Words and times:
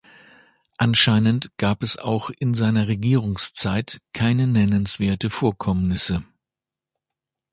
Anscheinend 0.79 1.55
gab 1.59 1.83
es 1.83 1.99
auch 1.99 2.31
in 2.31 2.55
seiner 2.55 2.87
Regierungszeit 2.87 4.01
keine 4.13 4.47
nennenswerte 4.47 5.29
Vorkommnisse. 5.29 6.23